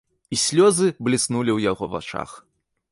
І 0.35 0.39
слёзы 0.43 0.87
бліснулі 1.09 1.51
ў 1.55 1.59
яго 1.73 1.85
вачах. 1.95 2.29